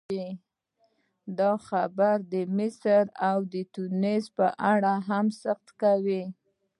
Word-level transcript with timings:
دا 1.37 1.51
خبره 1.67 2.23
د 2.31 2.33
مصر 2.57 3.01
او 3.29 3.37
ټونس 3.75 4.23
په 4.37 4.47
اړه 4.71 4.93
هم 5.07 5.25
صدق 5.41 5.65
کوي. 5.81 6.23